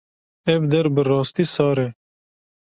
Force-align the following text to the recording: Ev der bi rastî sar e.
Ev 0.53 0.61
der 0.71 0.87
bi 0.93 1.01
rastî 1.09 1.45
sar 1.55 1.77
e. 1.85 1.87